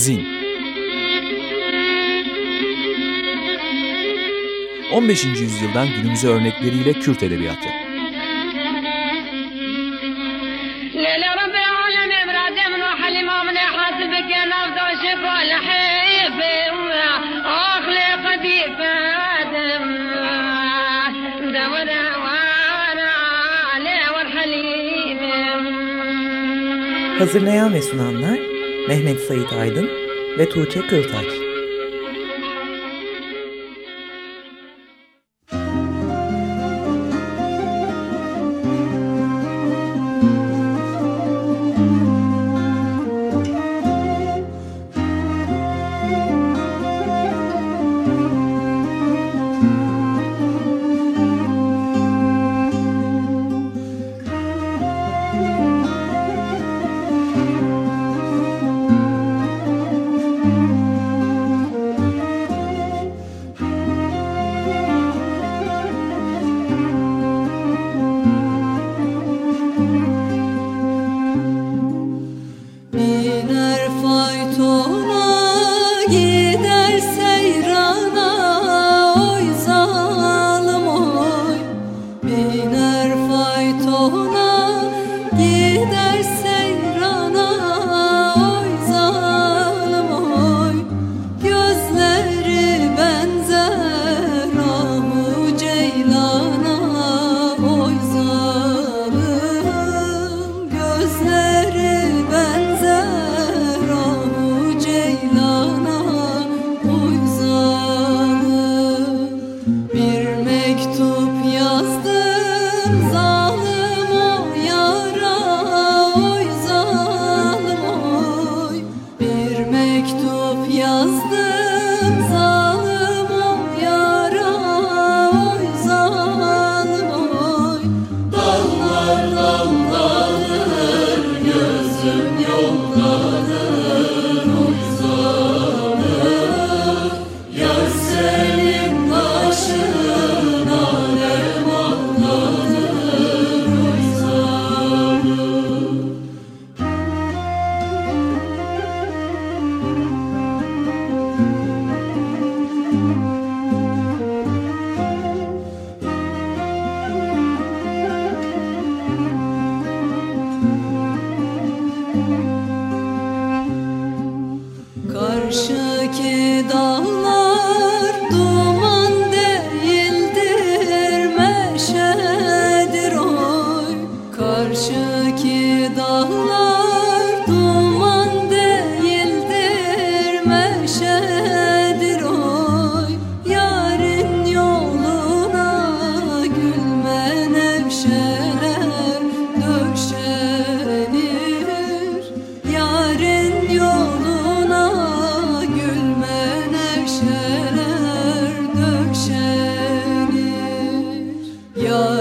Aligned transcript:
Zin 0.00 0.26
15. 4.92 5.24
yüzyıldan 5.24 5.88
günümüze 5.96 6.28
örnekleriyle 6.28 6.92
Kürt 6.92 7.22
edebiyatı. 7.22 7.68
Hazırlayan 27.18 27.74
ve 27.74 27.82
sunanlar 27.82 28.49
Mehmet 28.90 29.20
Sait 29.20 29.52
Aydın 29.52 29.88
ve 30.38 30.48
Tuğçe 30.48 30.80
Kıltaç. 30.80 31.39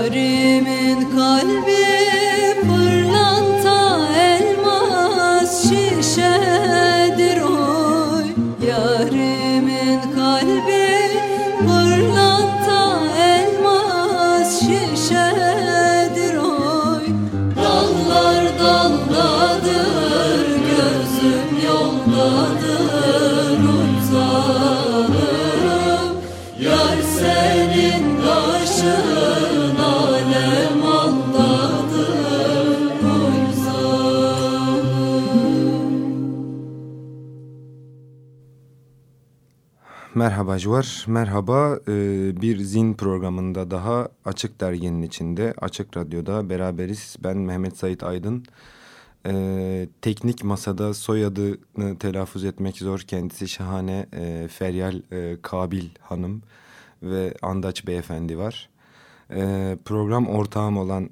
Hare 0.09 0.38
merhaba. 41.07 41.79
Ee, 41.87 42.41
bir 42.41 42.57
zin 42.57 42.93
programında 42.93 43.71
daha 43.71 44.09
Açık 44.25 44.61
Dergi'nin 44.61 45.01
içinde, 45.01 45.53
Açık 45.61 45.97
Radyo'da 45.97 46.49
beraberiz. 46.49 47.15
Ben 47.23 47.37
Mehmet 47.37 47.77
Sait 47.77 48.03
Aydın. 48.03 48.45
Ee, 49.25 49.89
teknik 50.01 50.43
masada 50.43 50.93
soyadını 50.93 51.97
telaffuz 51.99 52.45
etmek 52.45 52.77
zor. 52.77 52.99
Kendisi 52.99 53.47
şahane 53.47 54.05
e, 54.13 54.47
Feryal 54.51 55.01
e, 55.11 55.37
Kabil 55.41 55.85
Hanım 56.01 56.41
ve 57.03 57.33
Andaç 57.41 57.87
Beyefendi 57.87 58.37
var. 58.37 58.69
Ee, 59.31 59.77
program 59.85 60.27
ortağım 60.27 60.77
olan 60.77 61.09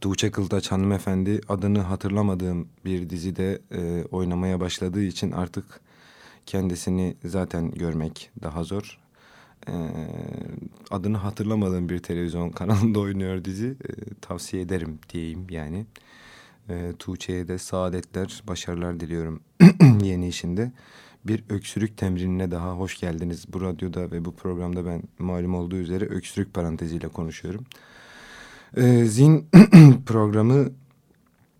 Tuğçe 0.00 0.30
Kıltaç 0.30 0.72
hanımefendi 0.72 1.40
adını 1.48 1.80
hatırlamadığım 1.80 2.68
bir 2.84 3.10
dizide 3.10 3.58
e, 3.72 4.04
oynamaya 4.04 4.60
başladığı 4.60 5.02
için 5.02 5.32
artık 5.32 5.85
kendisini 6.46 7.16
zaten 7.24 7.70
görmek 7.70 8.30
daha 8.42 8.64
zor. 8.64 8.98
Ee, 9.68 9.72
adını 10.90 11.16
hatırlamadığım 11.16 11.88
bir 11.88 11.98
televizyon 11.98 12.50
kanalında 12.50 13.00
oynuyor 13.00 13.44
dizi. 13.44 13.66
Ee, 13.68 14.14
tavsiye 14.20 14.62
ederim 14.62 14.98
diyeyim 15.12 15.46
yani. 15.50 15.86
Ee, 16.68 16.92
Tuğçe'ye 16.98 17.48
de 17.48 17.58
saadetler, 17.58 18.42
başarılar 18.48 19.00
diliyorum 19.00 19.40
yeni 20.02 20.28
işinde. 20.28 20.72
Bir 21.24 21.44
öksürük 21.48 21.96
temrinine 21.96 22.50
daha 22.50 22.72
hoş 22.72 23.00
geldiniz. 23.00 23.44
Bu 23.52 23.60
radyoda 23.60 24.10
ve 24.10 24.24
bu 24.24 24.34
programda 24.34 24.86
ben 24.86 25.02
malum 25.18 25.54
olduğu 25.54 25.76
üzere 25.76 26.04
öksürük 26.04 26.54
paranteziyle 26.54 27.08
konuşuyorum. 27.08 27.66
Ee, 28.76 29.04
Zin 29.04 29.48
programı 30.06 30.70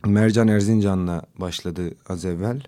Mercan 0.06 0.48
Erzincan'la 0.48 1.22
başladı 1.38 1.94
az 2.08 2.24
evvel. 2.24 2.62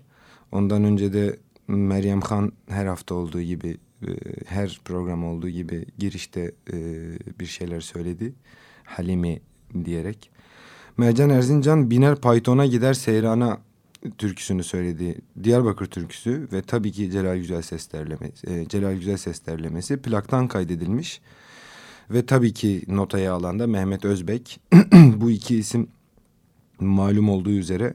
Ondan 0.51 0.83
önce 0.83 1.13
de 1.13 1.37
Meryem 1.77 2.21
Khan 2.21 2.51
her 2.67 2.85
hafta 2.85 3.15
olduğu 3.15 3.41
gibi 3.41 3.77
e, 4.07 4.11
her 4.45 4.79
program 4.85 5.25
olduğu 5.25 5.49
gibi 5.49 5.85
girişte 5.97 6.51
e, 6.73 6.77
bir 7.39 7.45
şeyler 7.45 7.81
söyledi. 7.81 8.33
Halimi 8.83 9.41
diyerek. 9.85 10.29
Mercan 10.97 11.29
Erzincan 11.29 11.91
biner 11.91 12.15
Python'a 12.15 12.65
gider 12.65 12.93
seyrana 12.93 13.61
türküsünü 14.17 14.63
söyledi. 14.63 15.15
Diyarbakır 15.43 15.85
türküsü 15.85 16.47
ve 16.53 16.61
tabii 16.61 16.91
ki 16.91 17.11
Celal 17.11 17.37
Güzel 17.37 17.61
Ses 17.61 17.91
derlemesi, 17.91 18.47
e, 18.47 18.67
Celal 18.67 18.93
Güzel 18.93 19.17
Ses 19.17 19.45
derlemesi 19.45 19.97
plaktan 19.97 20.47
kaydedilmiş. 20.47 21.21
Ve 22.09 22.25
tabii 22.25 22.53
ki 22.53 22.83
notaya 22.87 23.33
alan 23.33 23.59
da 23.59 23.67
Mehmet 23.67 24.05
Özbek. 24.05 24.59
Bu 24.93 25.31
iki 25.31 25.55
isim 25.55 25.87
malum 26.79 27.29
olduğu 27.29 27.51
üzere 27.51 27.93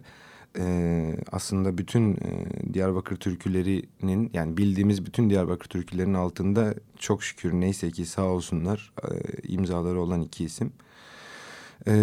e, 0.58 1.16
aslında 1.32 1.78
bütün 1.78 2.12
e, 2.12 2.46
Diyarbakır 2.74 3.16
türkülerinin 3.16 4.30
yani 4.32 4.56
bildiğimiz 4.56 5.06
bütün 5.06 5.30
Diyarbakır 5.30 5.68
türkülerinin 5.68 6.14
altında 6.14 6.74
çok 6.98 7.22
şükür 7.22 7.52
neyse 7.52 7.90
ki 7.90 8.06
sağ 8.06 8.24
olsunlar 8.24 8.92
e, 9.02 9.08
imzaları 9.48 10.00
olan 10.00 10.20
iki 10.20 10.44
isim. 10.44 10.72
E, 11.86 11.94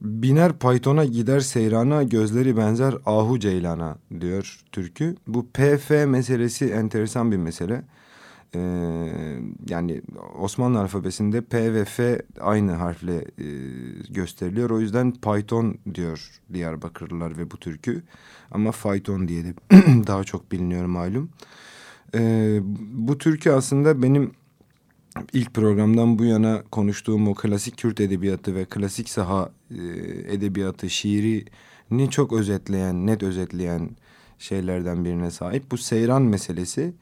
biner 0.00 0.58
Python'a 0.58 1.04
gider 1.04 1.40
seyrana 1.40 2.02
gözleri 2.02 2.56
benzer 2.56 2.94
ahu 3.06 3.38
ceylana 3.38 3.98
diyor 4.20 4.60
türkü. 4.72 5.16
Bu 5.26 5.46
PF 5.46 5.90
meselesi 5.90 6.64
enteresan 6.64 7.32
bir 7.32 7.36
mesele. 7.36 7.82
Ee, 8.56 9.40
yani 9.68 10.02
Osmanlı 10.38 10.80
alfabesinde 10.80 11.40
P 11.40 11.74
ve 11.74 11.84
F 11.84 12.22
aynı 12.40 12.72
harfle 12.72 13.16
e, 13.16 13.46
gösteriliyor. 14.10 14.70
O 14.70 14.80
yüzden 14.80 15.12
Python 15.12 15.78
diyor 15.94 16.30
Diyarbakırlılar 16.52 17.38
ve 17.38 17.50
bu 17.50 17.56
türkü. 17.56 18.02
Ama 18.50 18.70
Python 18.70 19.28
diye 19.28 19.44
de 19.44 19.54
daha 20.06 20.24
çok 20.24 20.52
biliniyor 20.52 20.84
malum. 20.84 21.30
Ee, 22.14 22.58
bu 22.92 23.18
türkü 23.18 23.50
aslında 23.50 24.02
benim 24.02 24.32
ilk 25.32 25.54
programdan 25.54 26.18
bu 26.18 26.24
yana 26.24 26.62
konuştuğum 26.70 27.28
o 27.28 27.34
klasik 27.34 27.78
Kürt 27.78 28.00
edebiyatı 28.00 28.54
ve 28.54 28.64
klasik 28.64 29.08
saha 29.08 29.50
e, 29.70 29.82
edebiyatı, 30.34 30.90
şiirini 30.90 32.10
çok 32.10 32.32
özetleyen, 32.32 33.06
net 33.06 33.22
özetleyen 33.22 33.90
şeylerden 34.38 35.04
birine 35.04 35.30
sahip. 35.30 35.70
Bu 35.70 35.78
seyran 35.78 36.22
meselesi 36.22 36.92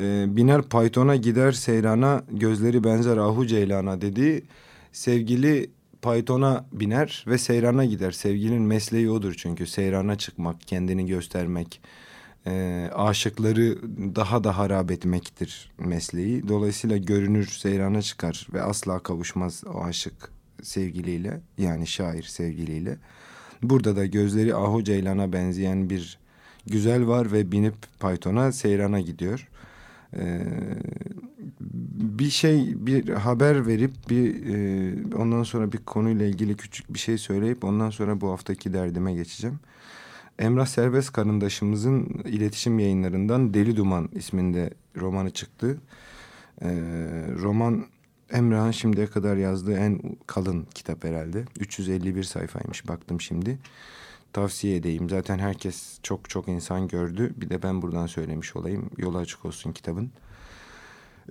e, 0.00 0.36
biner 0.36 0.62
Python'a 0.62 1.16
gider 1.16 1.52
seyrana 1.52 2.24
gözleri 2.30 2.84
benzer 2.84 3.16
ahu 3.16 3.46
ceylana 3.46 4.00
dedi. 4.00 4.42
Sevgili 4.92 5.70
Python'a 6.02 6.64
biner 6.72 7.24
ve 7.28 7.38
seyrana 7.38 7.84
gider. 7.84 8.10
Sevgilinin 8.10 8.62
mesleği 8.62 9.10
odur 9.10 9.34
çünkü 9.38 9.66
seyrana 9.66 10.18
çıkmak, 10.18 10.60
kendini 10.60 11.06
göstermek, 11.06 11.80
e, 12.46 12.84
aşıkları 12.94 13.78
daha 14.16 14.44
da 14.44 14.58
harap 14.58 14.90
etmektir 14.90 15.72
mesleği. 15.78 16.48
Dolayısıyla 16.48 16.96
görünür 16.96 17.46
seyrana 17.46 18.02
çıkar 18.02 18.46
ve 18.52 18.62
asla 18.62 18.98
kavuşmaz 18.98 19.64
o 19.74 19.84
aşık 19.84 20.30
sevgiliyle 20.62 21.40
yani 21.58 21.86
şair 21.86 22.22
sevgiliyle. 22.22 22.96
Burada 23.62 23.96
da 23.96 24.06
gözleri 24.06 24.54
Ahu 24.54 24.84
Ceylan'a 24.84 25.32
benzeyen 25.32 25.90
bir 25.90 26.18
güzel 26.66 27.06
var 27.06 27.32
ve 27.32 27.52
binip 27.52 27.74
Python'a 28.00 28.52
seyrana 28.52 29.00
gidiyor. 29.00 29.48
Ee, 30.16 30.40
bir 32.18 32.30
şey 32.30 32.86
bir 32.86 33.08
haber 33.08 33.66
verip 33.66 33.92
bir 34.10 34.46
e, 34.46 35.16
ondan 35.16 35.42
sonra 35.42 35.72
bir 35.72 35.78
konuyla 35.78 36.26
ilgili 36.26 36.56
küçük 36.56 36.94
bir 36.94 36.98
şey 36.98 37.18
söyleyip 37.18 37.64
ondan 37.64 37.90
sonra 37.90 38.20
bu 38.20 38.30
haftaki 38.30 38.72
derdime 38.72 39.14
geçeceğim. 39.14 39.60
Emrah 40.38 40.66
Serbest 40.66 41.12
karındaşımızın 41.12 42.04
iletişim 42.24 42.78
yayınlarından 42.78 43.54
Deli 43.54 43.76
Duman 43.76 44.08
isminde 44.12 44.70
romanı 44.96 45.30
çıktı. 45.30 45.78
Ee, 46.62 46.68
roman 47.38 47.86
Emrah'ın 48.30 48.70
şimdiye 48.70 49.06
kadar 49.06 49.36
yazdığı 49.36 49.76
en 49.76 50.00
kalın 50.26 50.66
kitap 50.74 51.04
herhalde. 51.04 51.44
351 51.60 52.22
sayfaymış 52.22 52.88
baktım 52.88 53.20
şimdi. 53.20 53.58
Tavsiye 54.32 54.76
edeyim. 54.76 55.10
Zaten 55.10 55.38
herkes 55.38 55.98
çok 56.02 56.30
çok 56.30 56.48
insan 56.48 56.88
gördü. 56.88 57.34
Bir 57.36 57.50
de 57.50 57.62
ben 57.62 57.82
buradan 57.82 58.06
söylemiş 58.06 58.56
olayım. 58.56 58.90
Yolu 58.96 59.18
açık 59.18 59.44
olsun 59.44 59.72
kitabın. 59.72 60.10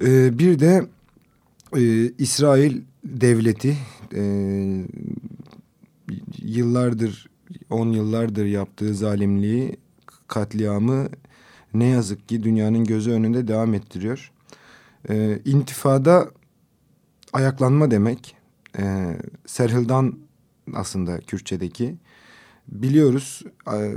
Ee, 0.01 0.39
bir 0.39 0.59
de 0.59 0.87
e, 1.75 2.11
İsrail 2.17 2.81
devleti 3.03 3.77
e, 4.15 4.23
yıllardır, 6.41 7.29
on 7.69 7.91
yıllardır 7.91 8.45
yaptığı 8.45 8.95
zalimliği, 8.95 9.77
katliamı 10.27 11.07
ne 11.73 11.85
yazık 11.85 12.29
ki 12.29 12.43
dünyanın 12.43 12.83
gözü 12.83 13.11
önünde 13.11 13.47
devam 13.47 13.73
ettiriyor. 13.73 14.31
Ee, 15.09 15.39
intifada 15.45 16.31
ayaklanma 17.33 17.91
demek. 17.91 18.35
Ee, 18.79 19.17
Serhildan 19.45 20.19
aslında 20.73 21.19
Kürtçedeki 21.19 21.95
biliyoruz 22.67 23.43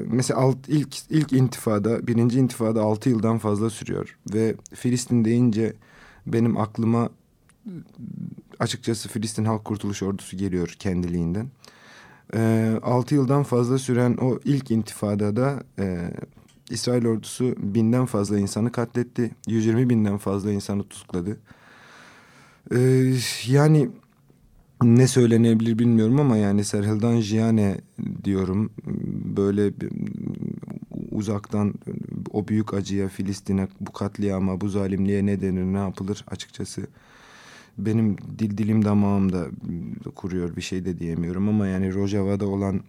mesela 0.06 0.40
alt, 0.40 0.69
ilk 0.69 0.96
ilk 1.11 1.32
intifada 1.32 2.06
birinci 2.06 2.38
intifada 2.38 2.82
altı 2.82 3.11
yıldan 3.11 3.38
fazla 3.38 3.70
sürüyor 3.70 4.19
ve 4.34 4.55
Filistin 4.75 5.25
deyince 5.25 5.72
benim 6.26 6.56
aklıma 6.56 7.11
açıkçası 8.58 9.08
Filistin 9.08 9.44
Halk 9.44 9.64
Kurtuluş 9.64 10.02
Ordusu 10.02 10.37
geliyor 10.37 10.76
kendiliğinden. 10.78 11.46
E, 12.34 12.72
altı 12.82 13.14
yıldan 13.14 13.43
fazla 13.43 13.78
süren 13.78 14.17
o 14.17 14.38
ilk 14.44 14.70
intifadada 14.70 15.62
e, 15.78 16.11
İsrail 16.70 17.06
ordusu 17.06 17.55
binden 17.58 18.06
fazla 18.06 18.38
insanı 18.38 18.72
katletti. 18.72 19.31
120 19.46 19.90
binden 19.90 20.19
fazla 20.19 20.52
insanı 20.52 20.82
tutukladı. 20.82 21.37
E, 22.75 22.78
yani 23.46 23.90
ne 24.82 25.09
söylenebilir 25.09 25.79
bilmiyorum 25.79 26.21
ama 26.21 26.37
yani 26.37 26.65
Serhildan 26.65 27.21
Jiyane 27.21 27.81
diyorum. 28.25 28.71
Böyle 29.37 29.73
uzaktan 31.11 31.75
o 32.32 32.49
büyük 32.49 32.75
acıya, 32.75 33.09
Filistin'e, 33.09 33.69
bu 33.81 33.93
katliama, 33.93 34.61
bu 34.61 34.69
zalimliğe 34.69 35.27
ne 35.27 35.41
denir, 35.41 35.65
ne 35.65 35.79
yapılır 35.79 36.25
açıkçası 36.31 36.87
benim 37.79 38.17
dil 38.38 38.59
dilim 38.59 38.85
damağımda 38.85 39.47
kuruyor 40.15 40.56
bir 40.56 40.62
şey 40.62 40.85
de 40.85 40.99
diyemiyorum 40.99 41.49
ama 41.49 41.67
yani 41.67 41.94
Rojava'da 41.94 42.49
olan 42.49 42.81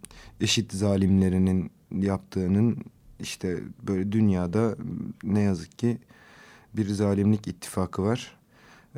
eşit 0.41 0.73
zalimlerinin 0.73 1.71
yaptığının 1.99 2.77
işte 3.19 3.60
böyle 3.88 4.12
dünyada 4.12 4.75
ne 5.24 5.41
yazık 5.41 5.79
ki 5.79 5.98
bir 6.74 6.88
zalimlik 6.88 7.48
ittifakı 7.48 8.03
var. 8.03 8.38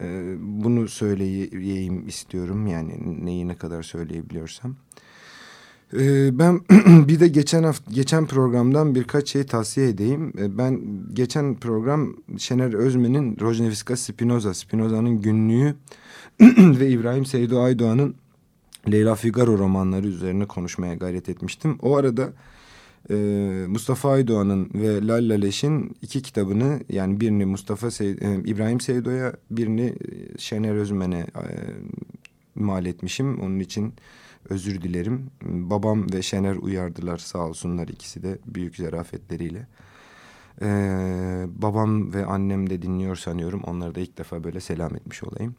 Ee, 0.01 0.35
bunu 0.39 0.87
söyleyeyim 0.87 2.07
istiyorum 2.07 2.67
yani 2.67 3.25
neyi 3.25 3.47
ne 3.47 3.55
kadar 3.55 3.83
söyleyebiliyorsam. 3.83 4.75
Ee, 5.97 6.39
ben 6.39 6.61
bir 7.07 7.19
de 7.19 7.27
geçen 7.27 7.63
hafta 7.63 7.91
geçen 7.91 8.25
programdan 8.25 8.95
birkaç 8.95 9.29
şey 9.29 9.43
tavsiye 9.43 9.89
edeyim. 9.89 10.33
Ee, 10.39 10.57
ben 10.57 10.81
geçen 11.13 11.55
program 11.55 12.15
Şener 12.37 12.73
Özmen'in 12.73 13.37
Rojneviska 13.39 13.97
Spinoza, 13.97 14.53
Spinoza'nın 14.53 15.21
günlüğü 15.21 15.75
ve 16.57 16.89
İbrahim 16.89 17.25
Seydo 17.25 17.61
Aydoğan'ın 17.61 18.15
Leyla 18.91 19.15
Figaro 19.15 19.57
romanları 19.57 20.07
üzerine 20.07 20.45
konuşmaya 20.45 20.95
gayret 20.95 21.29
etmiştim. 21.29 21.77
O 21.81 21.97
arada 21.97 22.33
e, 23.09 23.15
Mustafa 23.67 24.11
Aydoğan'ın 24.11 24.69
ve 24.73 25.07
Lalla 25.07 25.33
Leş'in 25.33 25.97
iki 26.01 26.21
kitabını 26.21 26.79
yani 26.89 27.19
birini 27.19 27.45
Mustafa 27.45 27.91
Sey 27.91 28.11
e, 28.11 28.15
İbrahim 28.45 28.79
Seydo'ya 28.79 29.33
birini 29.51 29.95
Şener 30.37 30.75
Özmen'e 30.75 31.19
e, 31.19 31.45
mal 32.55 32.85
etmişim. 32.85 33.39
Onun 33.39 33.59
için 33.59 33.93
özür 34.49 34.81
dilerim. 34.81 35.31
Babam 35.43 36.13
ve 36.13 36.21
Şener 36.21 36.55
uyardılar 36.55 37.17
sağ 37.17 37.47
olsunlar 37.47 37.87
ikisi 37.87 38.23
de 38.23 38.37
büyük 38.45 38.75
zarafetleriyle. 38.75 39.67
Ee, 40.61 41.45
babam 41.47 42.13
ve 42.13 42.25
annem 42.25 42.69
de 42.69 42.81
dinliyor 42.81 43.15
sanıyorum. 43.15 43.61
Onlara 43.63 43.95
da 43.95 43.99
ilk 43.99 44.17
defa 44.17 44.43
böyle 44.43 44.59
selam 44.59 44.95
etmiş 44.95 45.23
olayım. 45.23 45.55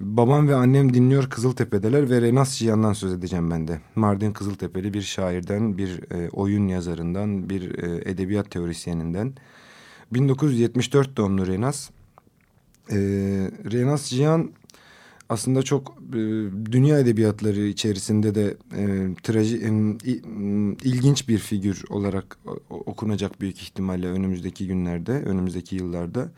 Babam 0.00 0.48
ve 0.48 0.54
annem 0.54 0.94
dinliyor 0.94 1.30
Kızıltepe'deler 1.30 2.10
ve 2.10 2.20
Renas 2.20 2.58
Cihan'dan 2.58 2.92
söz 2.92 3.12
edeceğim 3.12 3.50
ben 3.50 3.68
de. 3.68 3.80
Mardin 3.94 4.32
Kızıltepe'li 4.32 4.94
bir 4.94 5.02
şairden, 5.02 5.78
bir 5.78 6.12
e, 6.12 6.28
oyun 6.28 6.68
yazarından, 6.68 7.50
bir 7.50 7.78
e, 7.78 8.10
edebiyat 8.10 8.50
teorisyeninden. 8.50 9.32
1974 10.12 11.16
doğumlu 11.16 11.46
Renas. 11.46 11.90
E, 12.90 12.96
Renas 13.72 14.10
Cihan 14.10 14.50
aslında 15.28 15.62
çok 15.62 15.98
e, 16.08 16.18
dünya 16.72 16.98
edebiyatları 16.98 17.60
içerisinde 17.60 18.34
de 18.34 18.56
e, 18.76 19.14
traji, 19.22 19.56
e, 19.56 19.70
ilginç 20.88 21.28
bir 21.28 21.38
figür 21.38 21.84
olarak 21.90 22.38
okunacak 22.70 23.40
büyük 23.40 23.62
ihtimalle 23.62 24.06
önümüzdeki 24.06 24.66
günlerde, 24.66 25.12
önümüzdeki 25.12 25.76
yıllarda. 25.76 26.22
E, 26.22 26.28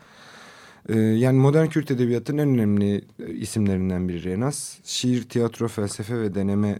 yani 0.89 1.39
modern 1.39 1.67
Kürt 1.67 1.91
edebiyatının 1.91 2.37
en 2.37 2.49
önemli 2.49 3.01
e, 3.19 3.33
isimlerinden 3.33 4.09
biri 4.09 4.23
Renas. 4.23 4.77
Şiir, 4.83 5.23
tiyatro, 5.23 5.67
felsefe 5.67 6.21
ve 6.21 6.35
deneme 6.35 6.79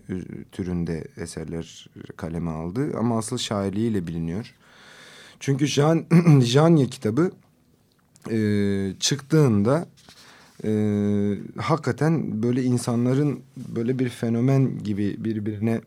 türünde 0.51 1.03
eserler 1.17 1.89
kaleme 2.17 2.51
aldı 2.51 2.91
ama 2.98 3.17
asıl 3.17 3.38
şairliğiyle 3.38 4.08
biliniyor. 4.08 4.55
Çünkü 5.39 5.67
Jan, 5.67 6.05
Janya 6.41 6.86
kitabı 6.86 7.31
e, 8.31 8.39
çıktığında 9.00 9.88
e, 10.63 10.72
hakikaten 11.58 12.43
böyle 12.43 12.63
insanların 12.63 13.39
böyle 13.58 14.00
bir 14.00 14.10
fenomen 14.10 14.84
gibi 14.84 15.15
birbirine 15.17 15.81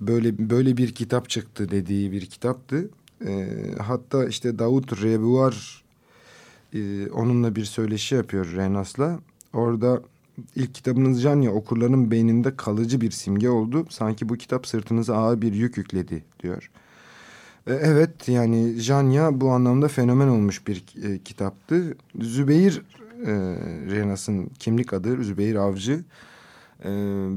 böyle 0.00 0.50
böyle 0.50 0.76
bir 0.76 0.94
kitap 0.94 1.28
çıktı 1.28 1.70
dediği 1.70 2.12
bir 2.12 2.26
kitaptı. 2.26 2.90
E, 3.26 3.48
hatta 3.78 4.28
işte 4.28 4.58
Davut 4.58 5.02
Rebuar 5.02 5.83
e, 6.74 7.10
onunla 7.10 7.56
bir 7.56 7.64
söyleşi 7.64 8.14
yapıyor 8.14 8.52
Renas'la. 8.56 9.18
Orada 9.52 10.02
ilk 10.56 10.74
kitabınız 10.74 11.20
Janya 11.20 11.52
okurların 11.52 12.10
beyninde 12.10 12.56
kalıcı 12.56 13.00
bir 13.00 13.10
simge 13.10 13.48
oldu. 13.48 13.86
Sanki 13.90 14.28
bu 14.28 14.36
kitap 14.36 14.66
sırtınıza 14.66 15.16
ağır 15.16 15.42
bir 15.42 15.52
yük 15.52 15.76
yükledi 15.76 16.24
diyor. 16.42 16.70
E, 17.66 17.72
evet 17.74 18.28
yani 18.28 18.74
Janya 18.78 19.40
bu 19.40 19.50
anlamda 19.50 19.88
fenomen 19.88 20.28
olmuş 20.28 20.66
bir 20.66 20.84
e, 21.02 21.18
kitaptı. 21.18 21.96
Zübeyir 22.20 22.82
e, 23.26 23.32
Renas'ın 23.90 24.50
kimlik 24.58 24.92
adı 24.92 25.24
Zübeyir 25.24 25.54
Avcı. 25.54 26.04
E, 26.84 26.90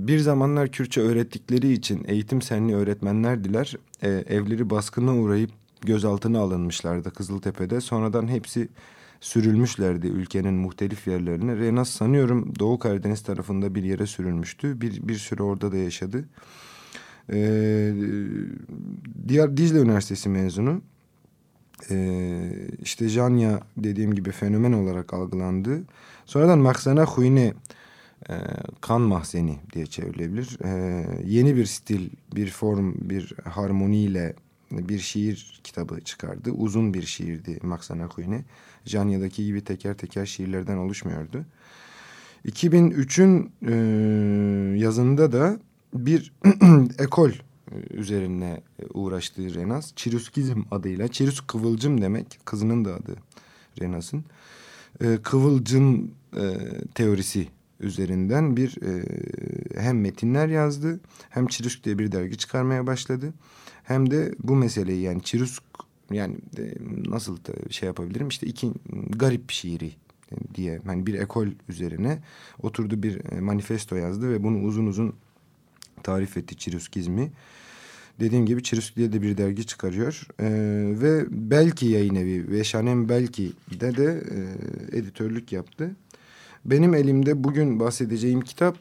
bir 0.08 0.20
zamanlar 0.20 0.72
Kürtçe 0.72 1.02
öğrettikleri 1.02 1.72
için 1.72 2.06
eğitim 2.08 2.42
senli 2.42 2.76
öğretmenlerdiler. 2.76 3.76
E, 4.02 4.10
evleri 4.10 4.70
baskına 4.70 5.16
uğrayıp 5.16 5.52
gözaltına 5.82 6.40
alınmışlardı 6.40 7.12
Kızıltepe'de. 7.12 7.82
Sonradan 7.82 8.28
hepsi 8.28 8.70
sürülmüşlerdi 9.20 10.08
ülkenin 10.08 10.54
muhtelif 10.54 11.08
yerlerine. 11.08 11.56
Renas 11.56 11.90
sanıyorum 11.90 12.54
Doğu 12.60 12.80
Karadeniz 12.80 13.24
tarafında 13.24 13.76
bir 13.76 13.84
yere 13.84 14.06
sürülmüştü. 14.06 14.82
Bir, 14.82 15.08
bir 15.08 15.16
süre 15.16 15.44
orada 15.44 15.72
da 15.72 15.78
yaşadı. 15.78 16.26
Ee, 17.34 17.94
diğer 19.28 19.58
Dicle 19.58 19.80
Üniversitesi 19.80 20.30
mezunu. 20.30 20.82
Ee, 21.92 22.52
işte 22.82 23.10
Janya 23.10 23.60
dediğim 23.78 24.14
gibi 24.14 24.32
fenomen 24.32 24.72
olarak 24.72 25.14
algılandı. 25.14 25.84
Sonradan 26.26 26.60
Maksana 26.60 27.06
Huyne 27.06 27.54
e, 28.30 28.34
kan 28.82 29.02
mahzeni 29.02 29.60
diye 29.74 29.86
çevrilebilir. 29.86 30.58
E, 30.64 31.06
yeni 31.26 31.56
bir 31.56 31.66
stil, 31.66 32.10
bir 32.36 32.50
form, 32.50 32.94
bir 33.10 33.34
harmoniyle 33.44 34.34
bir 34.72 35.00
şiir 35.00 35.60
kitabı 35.64 36.02
çıkardı. 36.02 36.52
Uzun 36.52 36.94
bir 36.94 37.04
şiirdi 37.04 37.60
Maksana 37.64 38.06
Huyne. 38.06 38.46
Janya'daki 38.86 39.46
gibi 39.46 39.64
teker 39.64 39.98
teker 39.98 40.26
şiirlerden 40.26 40.78
oluşmuyordu. 40.78 41.46
2003'ün 42.46 43.52
e, 43.68 44.80
yazında 44.80 45.32
da 45.32 45.60
bir 45.94 46.34
ekol 47.00 47.32
üzerine 47.92 48.62
uğraştığı 48.94 49.56
Renas. 49.56 49.96
Çiruskizm 49.96 50.62
adıyla. 50.72 51.08
Çirus 51.08 51.42
kıvılcım 51.42 52.02
demek. 52.02 52.40
Kızının 52.46 52.86
da 52.86 52.96
adı 52.96 53.16
Renas'ın. 53.82 54.26
E, 55.02 55.18
kıvılcım 55.24 56.12
e, 56.38 56.58
teorisi 56.96 57.48
üzerinden 57.80 58.58
bir 58.58 58.78
e, 58.82 59.04
hem 59.82 60.02
metinler 60.02 60.48
yazdı 60.48 61.00
hem 61.30 61.48
Çirusk 61.48 61.84
diye 61.84 62.00
bir 62.00 62.12
dergi 62.12 62.38
çıkarmaya 62.38 62.88
başladı. 62.88 63.34
Hem 63.88 64.12
de 64.12 64.36
bu 64.44 64.56
meseleyi 64.56 65.02
yani 65.02 65.24
Çirusk 65.24 65.64
yani 66.12 66.36
e, 66.58 66.74
nasıl 67.10 67.38
şey 67.70 67.88
yapabilirim 67.88 68.28
işte 68.28 68.48
iki 68.48 68.72
garip 69.10 69.52
şiiri 69.52 69.92
diye 70.56 70.82
hani 70.86 71.06
bir 71.06 71.14
ekol 71.14 71.48
üzerine 71.70 72.20
oturdu 72.64 73.04
bir 73.04 73.32
e, 73.32 73.40
manifesto 73.42 73.96
yazdı 73.96 74.30
ve 74.30 74.44
bunu 74.44 74.64
uzun 74.64 74.88
uzun 74.88 75.14
tarif 76.04 76.38
etti 76.38 76.56
Çiruskizmi. 76.56 77.32
Dediğim 78.20 78.46
gibi 78.46 78.64
Çirusk 78.64 78.96
diye 78.96 79.14
de 79.14 79.22
bir 79.22 79.38
dergi 79.38 79.66
çıkarıyor. 79.66 80.28
Ee, 80.40 80.46
ve 81.02 81.26
belki 81.30 81.86
yayın 81.86 82.48
ve 82.52 82.64
Şanem 82.64 83.10
belki 83.10 83.54
de 83.80 83.98
de 83.98 84.24
e, 84.32 84.98
editörlük 84.98 85.52
yaptı. 85.52 85.96
Benim 86.66 86.94
elimde 86.94 87.44
bugün 87.44 87.80
bahsedeceğim 87.80 88.42
kitap 88.42 88.78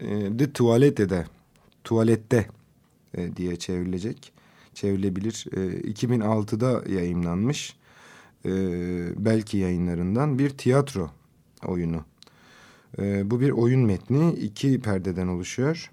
e, 0.00 0.36
The 0.36 0.52
Tuvalette'de, 0.52 1.26
Tuvalette 1.84 2.46
e, 3.14 3.36
diye 3.36 3.56
çevrilecek 3.56 4.39
çevrilebilir. 4.80 5.46
E, 5.52 5.80
2006'da 5.92 6.90
yayınlanmış 6.90 7.76
e, 8.44 8.50
belki 9.16 9.56
yayınlarından 9.56 10.38
bir 10.38 10.50
tiyatro 10.50 11.10
oyunu. 11.66 12.04
E, 12.98 13.30
bu 13.30 13.40
bir 13.40 13.50
oyun 13.50 13.80
metni 13.80 14.32
iki 14.32 14.80
perdeden 14.80 15.28
oluşuyor. 15.28 15.90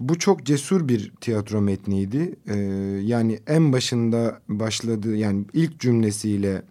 Bu 0.00 0.18
çok 0.18 0.46
cesur 0.46 0.88
bir 0.88 1.12
tiyatro 1.20 1.60
metniydi. 1.60 2.36
E, 2.46 2.56
yani 3.02 3.40
en 3.46 3.72
başında 3.72 4.40
başladığı 4.48 5.16
yani 5.16 5.44
ilk 5.52 5.80
cümlesiyle 5.80 6.62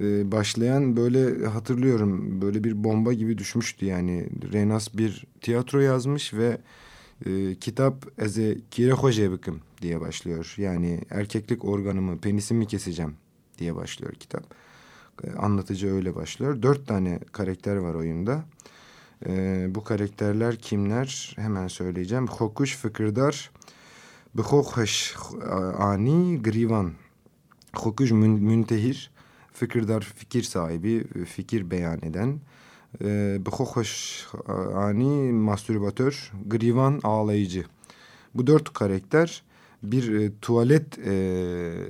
e, 0.00 0.32
başlayan 0.32 0.96
böyle 0.96 1.46
hatırlıyorum 1.46 2.42
böyle 2.42 2.64
bir 2.64 2.84
bomba 2.84 3.12
gibi 3.12 3.38
düşmüştü 3.38 3.86
yani. 3.86 4.28
Renas 4.52 4.94
bir 4.94 5.26
tiyatro 5.40 5.80
yazmış 5.80 6.34
ve 6.34 6.58
e, 7.26 7.54
kitap 7.54 8.06
eze 8.18 8.58
kire 8.70 8.92
hojebikim 8.92 9.60
diye 9.82 10.00
başlıyor. 10.00 10.54
Yani 10.56 11.00
erkeklik 11.10 11.64
organımı, 11.64 12.18
penisimi 12.18 12.66
keseceğim 12.66 13.14
diye 13.58 13.76
başlıyor 13.76 14.12
kitap. 14.12 14.44
E, 15.24 15.32
anlatıcı 15.32 15.94
öyle 15.94 16.14
başlıyor. 16.14 16.62
Dört 16.62 16.86
tane 16.86 17.18
karakter 17.32 17.76
var 17.76 17.94
oyunda. 17.94 18.44
E, 19.26 19.66
bu 19.74 19.84
karakterler 19.84 20.56
kimler? 20.56 21.34
Hemen 21.36 21.68
söyleyeceğim. 21.68 22.26
Hokuş 22.26 22.76
Fıkırdar, 22.76 23.50
Bıhokhaş 24.34 25.14
Ani 25.78 26.42
Grivan. 26.42 26.92
Hokuş 27.74 28.10
Müntehir, 28.10 29.10
Fıkırdar 29.52 30.00
fikir 30.16 30.42
sahibi, 30.42 31.24
fikir 31.24 31.70
beyan 31.70 31.98
eden. 32.02 32.40
Bıhokhaş 33.46 34.24
Ani 34.74 35.32
mastürbatör, 35.32 36.32
Grivan 36.46 37.00
ağlayıcı. 37.02 37.64
Bu 38.34 38.46
dört 38.46 38.72
karakter 38.72 39.42
bir 39.82 40.14
e, 40.14 40.30
tuvalet 40.40 40.98
e, 40.98 41.12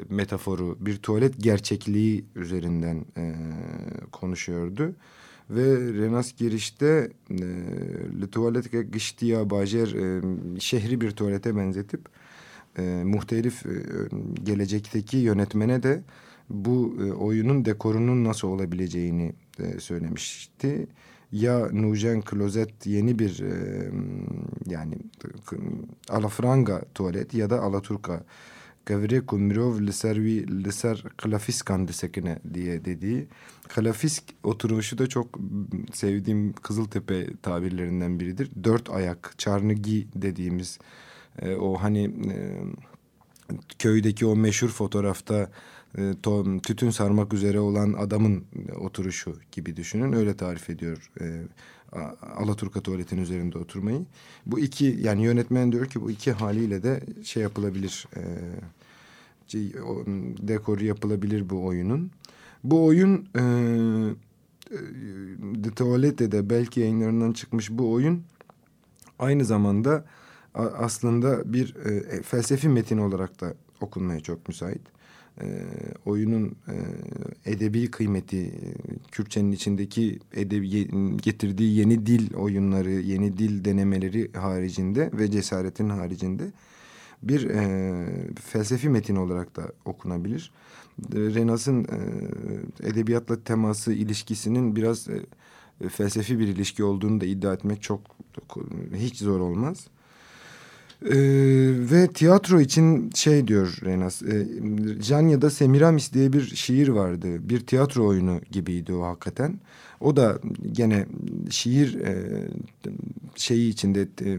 metaforu, 0.08 0.76
bir 0.80 0.96
tuvalet 0.96 1.42
gerçekliği 1.42 2.24
üzerinden 2.36 3.04
e, 3.16 3.34
konuşuyordu. 4.12 4.94
Ve 5.50 5.64
Renas 6.02 6.32
girişte 6.32 7.10
e, 7.30 7.36
Le 8.20 8.30
tuvalete 8.30 8.82
gıştiya 8.82 9.50
bajer 9.50 9.88
e, 9.88 10.20
şehri 10.60 11.00
bir 11.00 11.10
tuvalete 11.10 11.56
benzetip 11.56 12.00
e, 12.78 12.82
muhtelif 13.04 13.66
e, 13.66 13.70
gelecekteki 14.44 15.16
yönetmene 15.16 15.82
de 15.82 16.02
bu 16.52 16.96
e, 17.00 17.12
oyunun 17.12 17.64
dekorunun 17.64 18.24
nasıl 18.24 18.48
olabileceğini 18.48 19.32
e, 19.58 19.80
söylemişti. 19.80 20.86
Ya 21.32 21.68
Nujen 21.72 22.20
Klozet 22.20 22.86
yeni 22.86 23.18
bir 23.18 23.40
e, 23.40 23.90
yani 24.66 24.94
alafranga 26.08 26.82
tuvalet 26.94 27.34
ya 27.34 27.50
da 27.50 27.62
alaturka. 27.62 28.24
Gavre 28.86 29.20
Kumrov 29.20 29.80
Liservi 29.80 30.64
Liser 30.64 31.04
Klafiskan 31.16 31.88
desekine 31.88 32.38
diye 32.54 32.84
dediği. 32.84 33.26
Klafisk 33.68 34.24
oturuşu 34.42 34.98
da 34.98 35.06
çok 35.06 35.38
sevdiğim 35.92 36.52
Kızıltepe 36.52 37.26
tabirlerinden 37.42 38.20
biridir. 38.20 38.50
Dört 38.64 38.90
ayak, 38.90 39.34
çarnıgi 39.38 40.08
dediğimiz 40.14 40.78
e, 41.38 41.54
o 41.54 41.74
hani 41.74 42.04
e, 42.04 42.36
köydeki 43.78 44.26
o 44.26 44.36
meşhur 44.36 44.68
fotoğrafta 44.68 45.50
e, 45.98 46.14
to, 46.22 46.58
tütün 46.62 46.90
sarmak 46.90 47.34
üzere 47.34 47.60
olan 47.60 47.92
adamın 47.92 48.44
oturuşu 48.80 49.36
gibi 49.52 49.76
düşünün. 49.76 50.12
Öyle 50.12 50.36
tarif 50.36 50.70
ediyor 50.70 51.10
e, 51.20 51.42
Alaturka 52.36 52.80
tuvaletin 52.80 53.18
üzerinde 53.18 53.58
oturmayı. 53.58 54.06
Bu 54.46 54.58
iki 54.58 54.98
yani 55.00 55.24
yönetmen 55.24 55.72
diyor 55.72 55.86
ki 55.86 56.00
bu 56.00 56.10
iki 56.10 56.32
haliyle 56.32 56.82
de 56.82 57.00
şey 57.22 57.42
yapılabilir. 57.42 58.08
E, 58.16 58.22
o, 59.82 60.04
dekoru 60.48 60.84
yapılabilir 60.84 61.50
bu 61.50 61.64
oyunun. 61.64 62.10
Bu 62.64 62.84
oyun 62.84 63.28
e, 63.36 63.44
The 65.62 65.70
Tuvalet'te 65.70 66.50
belki 66.50 66.80
yayınlarından 66.80 67.32
çıkmış 67.32 67.70
bu 67.70 67.92
oyun 67.92 68.22
aynı 69.18 69.44
zamanda 69.44 70.04
aslında 70.54 71.52
bir 71.52 71.76
e, 71.76 72.22
felsefi 72.22 72.68
metin 72.68 72.98
olarak 72.98 73.40
da 73.40 73.54
okunmaya 73.80 74.20
çok 74.20 74.48
müsait 74.48 74.80
e, 75.40 75.46
oyunun 76.06 76.56
e, 76.68 76.76
edebi 77.52 77.90
kıymeti, 77.90 78.38
e, 78.38 78.52
Kürtçenin 79.12 79.52
içindeki 79.52 80.18
edebi 80.34 80.88
getirdiği 81.16 81.78
yeni 81.78 82.06
dil 82.06 82.34
oyunları, 82.34 82.90
yeni 82.90 83.38
dil 83.38 83.64
denemeleri 83.64 84.32
haricinde 84.32 85.10
ve 85.12 85.30
cesaretin 85.30 85.88
haricinde 85.88 86.52
bir 87.22 87.50
e, 87.50 88.06
felsefi 88.34 88.88
metin 88.88 89.16
olarak 89.16 89.56
da 89.56 89.72
okunabilir. 89.84 90.52
Renas'ın 91.14 91.84
e, 91.84 91.98
edebiyatla 92.88 93.44
teması 93.44 93.92
ilişkisinin 93.92 94.76
biraz 94.76 95.08
e, 95.08 95.88
felsefi 95.88 96.38
bir 96.38 96.48
ilişki 96.48 96.84
olduğunu 96.84 97.20
da 97.20 97.24
iddia 97.24 97.52
etmek 97.52 97.82
çok 97.82 98.00
hiç 98.94 99.18
zor 99.18 99.40
olmaz. 99.40 99.86
Ee, 101.04 101.14
ve 101.90 102.08
tiyatro 102.08 102.60
için 102.60 103.10
şey 103.14 103.48
diyor 103.48 103.78
Renas, 103.84 104.22
e, 104.22 104.46
Janya'da 105.02 105.50
Semiramis 105.50 106.12
diye 106.12 106.32
bir 106.32 106.56
şiir 106.56 106.88
vardı. 106.88 107.26
Bir 107.48 107.60
tiyatro 107.60 108.06
oyunu 108.06 108.40
gibiydi 108.50 108.92
o 108.92 109.02
hakikaten. 109.02 109.60
O 110.00 110.16
da 110.16 110.38
gene 110.72 111.06
şiir 111.50 112.00
e, 112.00 112.16
şeyi 113.36 113.70
içinde, 113.70 114.08
e, 114.24 114.30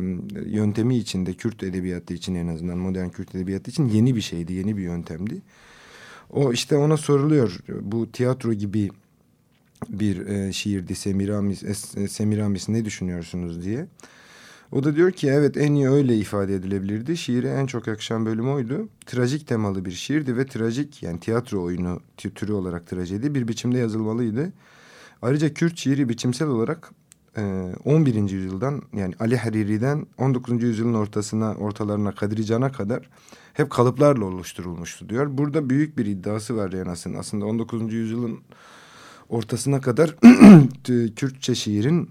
yöntemi 0.50 0.98
içinde, 0.98 1.34
Kürt 1.34 1.64
edebiyatı 1.64 2.14
için 2.14 2.36
en 2.36 2.48
azından 2.48 2.78
modern 2.78 3.10
Kürt 3.10 3.36
edebiyatı 3.36 3.72
için 3.72 3.90
yeni 3.90 4.16
bir 4.16 4.22
şeydi, 4.22 4.54
yeni 4.54 4.78
bir 4.78 4.84
yöntemdi. 4.84 5.42
O 6.30 6.54
işte 6.54 6.78
ona 6.78 6.98
soruluyor 6.98 7.60
bu 7.82 8.12
tiyatro 8.12 8.54
gibi 8.54 8.90
bir 9.90 10.28
e, 10.28 10.54
şiirdi 10.54 10.96
Semiramis, 10.96 11.64
e, 11.98 12.08
Semiramis 12.08 12.70
ne 12.70 12.86
düşünüyorsunuz 12.86 13.66
diye. 13.66 13.86
O 14.74 14.84
da 14.84 14.96
diyor 14.96 15.12
ki 15.12 15.28
evet 15.28 15.58
en 15.58 15.74
iyi 15.74 15.90
öyle 15.90 16.18
ifade 16.18 16.56
edilebilirdi. 16.56 17.18
Şiire 17.18 17.50
en 17.50 17.66
çok 17.66 17.88
yakışan 17.88 18.26
bölüm 18.26 18.54
oydu. 18.54 18.90
Trajik 19.06 19.48
temalı 19.48 19.86
bir 19.86 19.92
şiirdi 19.92 20.38
ve 20.38 20.46
trajik 20.46 21.04
yani 21.04 21.20
tiyatro 21.20 21.64
oyunu 21.64 22.00
türü 22.18 22.54
olarak 22.54 22.88
trajedi 22.88 23.36
bir 23.36 23.48
biçimde 23.48 23.78
yazılmalıydı. 23.78 24.54
Ayrıca 25.22 25.54
Kürt 25.54 25.78
şiiri 25.78 26.10
biçimsel 26.10 26.48
olarak 26.48 26.92
11. 27.86 28.16
E, 28.16 28.20
yüzyıldan 28.20 28.82
yani 28.94 29.14
Ali 29.20 29.38
Hariri'den 29.38 30.06
19. 30.18 30.64
yüzyılın 30.64 30.94
ortasına 30.94 31.54
ortalarına 31.54 32.12
Kadri 32.12 32.46
Can'a 32.46 32.72
kadar 32.72 33.10
hep 33.54 33.70
kalıplarla 33.70 34.26
oluşturulmuştu 34.26 35.10
diyor. 35.10 35.38
Burada 35.38 35.70
büyük 35.70 35.98
bir 35.98 36.06
iddiası 36.06 36.56
var 36.56 36.72
Renas'ın. 36.72 37.14
Aslında 37.14 37.46
19. 37.46 37.94
yüzyılın 37.94 38.40
ortasına 39.30 39.82
kadar 39.82 40.16
Kürtçe 41.16 41.56
şiirin 41.56 42.10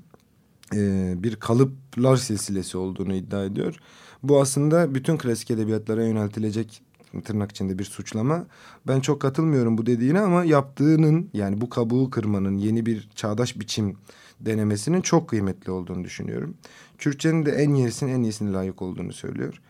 e, 0.75 1.13
bir 1.23 1.37
kalıplar 1.37 2.17
silsilesi 2.17 2.79
olduğunu 2.79 3.15
iddia 3.15 3.45
ediyor. 3.45 3.77
Bu 4.23 4.41
aslında 4.41 4.95
bütün 4.95 5.17
klasik 5.17 5.51
edebiyatlara 5.51 6.05
yöneltilecek 6.05 6.83
tırnak 7.25 7.51
içinde 7.51 7.79
bir 7.79 7.85
suçlama. 7.85 8.47
Ben 8.87 9.01
çok 9.01 9.21
katılmıyorum 9.21 9.79
bu 9.79 9.87
dediğine 9.87 10.21
ama 10.21 10.45
yaptığının 10.45 11.31
yani 11.33 11.61
bu 11.61 11.71
kabuğu 11.71 12.11
kırmanın 12.11 12.59
yeni 12.59 12.87
bir 12.87 13.09
çağdaş 13.15 13.61
biçim 13.61 13.97
denemesinin 14.41 15.01
çok 15.01 15.29
kıymetli 15.29 15.73
olduğunu 15.73 16.05
düşünüyorum. 16.05 16.55
Kürtçenin 16.99 17.47
de 17.47 17.51
en 17.51 17.75
iyisinin 17.75 18.13
en 18.13 18.23
iyisine 18.23 18.53
layık 18.53 18.83
olduğunu 18.83 19.13
söylüyor. 19.13 19.61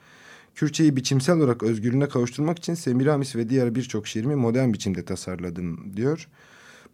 Kürtçeyi 0.54 0.96
biçimsel 0.96 1.36
olarak 1.38 1.62
özgürlüğüne 1.62 2.08
kavuşturmak 2.08 2.58
için 2.58 2.74
Semiramis 2.74 3.36
ve 3.36 3.48
diğer 3.48 3.74
birçok 3.74 4.06
şiirimi 4.06 4.36
modern 4.36 4.72
biçimde 4.72 5.04
tasarladım 5.04 5.96
diyor. 5.96 6.28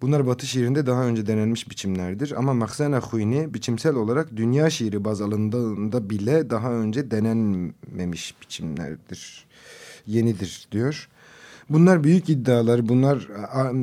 Bunlar 0.00 0.26
Batı 0.26 0.46
şiirinde 0.46 0.86
daha 0.86 1.04
önce 1.04 1.26
denenmiş 1.26 1.70
biçimlerdir 1.70 2.32
ama 2.36 2.54
Maksana 2.54 3.00
Huyni 3.00 3.54
biçimsel 3.54 3.94
olarak 3.94 4.36
dünya 4.36 4.70
şiiri 4.70 5.04
baz 5.04 5.20
alındığında 5.20 6.10
bile 6.10 6.50
daha 6.50 6.72
önce 6.72 7.10
denenmemiş 7.10 8.34
biçimlerdir. 8.40 9.46
Yenidir 10.06 10.68
diyor. 10.72 11.08
Bunlar 11.70 12.04
büyük 12.04 12.28
iddialar, 12.28 12.88
bunlar 12.88 13.28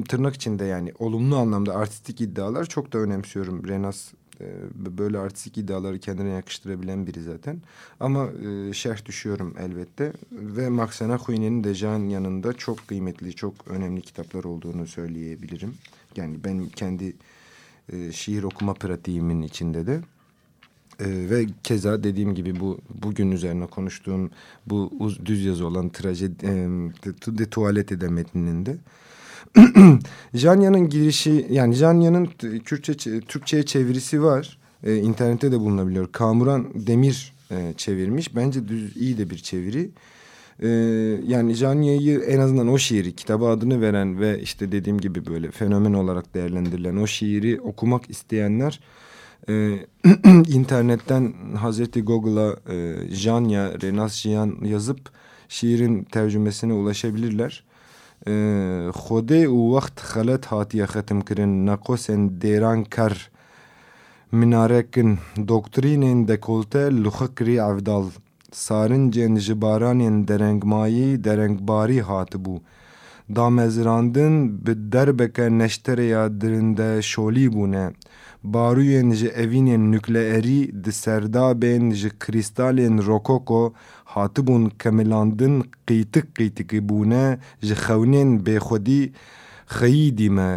tırnak 0.10 0.36
içinde 0.36 0.66
yani 0.66 0.94
olumlu 1.00 1.38
anlamda 1.38 1.76
artistik 1.76 2.22
iddialar 2.22 2.66
çok 2.66 2.94
da 2.94 2.98
önemsiyorum. 2.98 3.68
Renas 3.68 4.14
e, 4.42 4.48
böyle 4.98 5.18
artistik 5.18 5.58
iddiaları 5.58 6.00
kendine 6.00 6.30
yakıştırabilen 6.30 7.08
biri 7.08 7.22
zaten. 7.24 7.62
Ama 8.00 8.28
e, 8.28 8.74
şerh 8.74 9.06
düşüyorum 9.06 9.56
elbette. 9.60 10.14
Ve 10.32 10.70
Maksana 10.70 11.18
Huyni'nin 11.18 11.64
de 11.64 11.76
Can 11.76 12.00
yanında 12.10 12.54
çok 12.54 12.88
kıymetli, 12.88 13.36
çok 13.36 13.68
önemli 13.68 14.02
kitaplar 14.02 14.44
olduğunu 14.44 14.88
söyleyebilirim. 14.88 15.74
Yani 16.18 16.44
ben 16.44 16.66
kendi 16.66 17.16
e, 17.94 18.12
şiir 18.12 18.44
okuma 18.44 18.74
pratiğimin 18.74 19.42
içinde 19.42 19.88
de. 19.88 20.02
E, 21.00 21.06
ve 21.30 21.46
keza 21.64 22.04
dediğim 22.04 22.36
gibi 22.36 22.60
bu 22.60 22.80
bugün 23.04 23.32
üzerine 23.32 23.66
konuştuğum 23.66 24.32
bu 24.68 24.92
uz, 25.00 25.26
düz 25.26 25.46
yazı 25.46 25.68
olan 25.68 25.90
trajedi 25.90 26.46
e, 26.46 26.50
de, 27.06 27.38
de 27.38 27.50
tuvalete 27.50 28.02
de 28.02 28.78
Janya'nın 30.34 30.90
girişi 30.90 31.48
yani 31.50 31.74
Janya'nın 31.74 32.26
Kürtçe 32.66 33.20
Türkçe'ye 33.20 33.64
çevirisi 33.64 34.24
var. 34.24 34.58
E, 34.84 34.96
internette 34.96 35.52
de 35.52 35.60
bulunabiliyor. 35.60 36.12
Kamuran 36.12 36.88
Demir 36.88 37.34
e, 37.52 37.74
çevirmiş. 37.78 38.36
Bence 38.36 38.68
düz 38.68 38.98
iyi 38.98 39.18
de 39.18 39.30
bir 39.30 39.38
çeviri. 39.38 39.90
E, 40.60 40.68
yani 41.28 41.54
Janya'yı 41.54 42.20
en 42.20 42.40
azından 42.40 42.68
o 42.68 42.78
şiiri 42.78 43.16
kitaba 43.16 43.50
adını 43.50 43.82
veren 43.82 44.20
ve 44.20 44.42
işte 44.42 44.72
dediğim 44.72 45.00
gibi 45.00 45.26
böyle 45.26 45.52
fenomen 45.52 45.94
olarak 45.94 46.34
değerlendirilen 46.34 46.96
o 46.96 47.08
şiiri 47.08 47.62
okumak 47.62 48.10
isteyenler 48.10 48.80
e, 49.50 49.54
internetten 50.48 51.34
Hazreti 51.56 52.02
Google'a 52.02 52.74
e, 52.74 53.08
Janya 53.10 53.82
Renasciyan 53.82 54.58
yazıp 54.64 55.00
şiirin 55.50 56.04
tercümesine 56.04 56.74
ulaşabilirler. 56.74 57.64
E, 58.28 58.32
Xode 58.94 59.48
u 59.50 59.74
vaxt 59.74 60.00
xalet 60.00 60.46
hatiye 60.46 60.86
xetim 60.86 61.22
kirin 61.22 61.66
nakosen 61.66 62.42
deran 62.42 62.84
kar 62.84 63.32
minarekin 64.32 65.20
doktrinin 65.48 66.28
dekolte 66.28 66.92
luhakri 66.92 67.62
avdal 67.62 68.06
sarincên 68.52 69.36
ji 69.36 69.62
baranên 69.62 70.28
derengmayî 70.28 71.24
derengbarî 71.24 72.00
hatibû 72.00 72.56
damezrandin 73.36 74.66
bi 74.66 74.92
derbeke 74.92 75.58
neştereya 75.58 76.42
dirinde 76.42 77.02
şolî 77.02 77.48
bûne 77.54 77.86
barûyên 78.54 79.14
ji 79.14 79.28
evînên 79.28 79.92
nükleerî 79.92 80.84
di 80.84 80.92
serdabên 81.04 81.94
ji 81.94 82.10
krîstalên 82.10 83.06
rokoko 83.06 83.74
hatibûn 84.06 84.64
kemilandin 84.82 85.56
qîtik 85.88 86.28
qîtikî 86.38 86.80
bûne 86.90 87.40
ji 87.62 87.74
xewnên 87.86 88.30
bêxwedî 88.46 89.04
xeyîdî 89.78 90.30
me. 90.38 90.52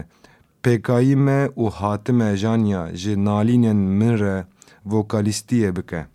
Pêkayî 0.63 1.17
me 1.17 1.41
û 1.63 1.65
hatime 1.71 2.37
janya 2.37 2.83
ji 2.95 3.15
nalînên 3.27 3.81
min 3.99 4.15
re 4.23 4.37
vokalîstiye 4.87 5.77
bike 5.77 6.07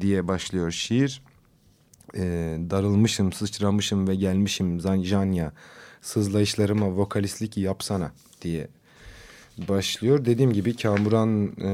diye 0.00 0.28
başlıyor 0.28 0.70
şiir. 0.70 1.22
E, 2.16 2.22
darılmışım, 2.70 3.32
sıçramışım 3.32 4.08
ve 4.08 4.14
gelmişim 4.14 4.80
Janya. 5.04 5.52
Sızlayışlarıma 6.00 6.96
vokalistlik 6.96 7.56
yapsana 7.56 8.12
diye 8.42 8.68
başlıyor. 9.58 10.24
Dediğim 10.24 10.52
gibi 10.52 10.76
Kamuran 10.76 11.46
e, 11.60 11.70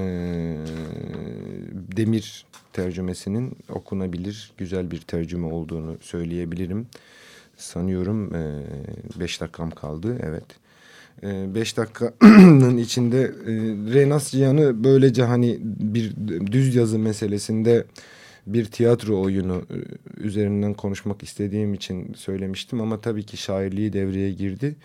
Demir 1.97 2.47
tercümesinin 2.73 3.57
okunabilir 3.69 4.53
güzel 4.57 4.91
bir 4.91 5.01
tercüme 5.01 5.47
olduğunu 5.47 5.97
söyleyebilirim. 6.01 6.87
Sanıyorum 7.57 8.35
e, 8.35 8.65
beş 9.21 9.41
dakikam 9.41 9.71
kaldı. 9.71 10.19
Evet. 10.23 10.45
E, 11.23 11.55
beş 11.55 11.77
dakikanın 11.77 12.77
içinde 12.87 13.23
e, 13.23 13.53
Renas 13.95 14.31
Cihan'ı 14.31 14.85
böylece 14.85 15.23
hani 15.23 15.59
bir 15.63 16.13
düz 16.53 16.75
yazı 16.75 16.99
meselesinde 16.99 17.85
bir 18.47 18.65
tiyatro 18.65 19.21
oyunu 19.21 19.63
e, 19.71 19.77
üzerinden 20.23 20.75
konuşmak 20.75 21.23
istediğim 21.23 21.75
için 21.75 22.15
söylemiştim 22.15 22.81
ama 22.81 23.01
tabii 23.01 23.23
ki 23.23 23.37
şairliği 23.37 23.93
devreye 23.93 24.33
girdi. 24.33 24.77